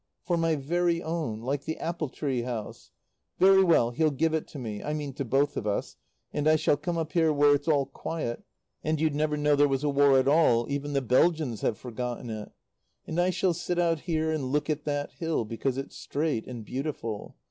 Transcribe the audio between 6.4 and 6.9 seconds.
I shall